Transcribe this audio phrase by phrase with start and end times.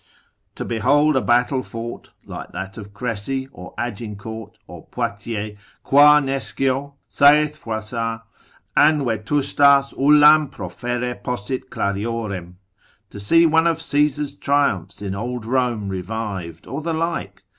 [0.55, 6.95] To behold a battle fought, like that of Crecy, or Agincourt, or Poitiers, qua nescio
[7.07, 8.23] (saith Froissart)
[8.75, 12.55] an vetustas ullam proferre possit clariorem.
[13.11, 17.43] To see one of Caesar's triumphs in old Rome revived, or the like.